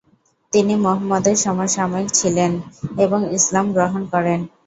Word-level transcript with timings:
তিনি 0.53 0.73
মুহাম্মদ 0.75 1.25
এর 1.27 1.37
সমসাময়িক 1.37 2.09
ছিলেন 2.19 2.51
এবং 2.97 3.19
ইসলাম 3.37 3.65
গ্রহণ 3.75 4.01
করেন। 4.13 4.39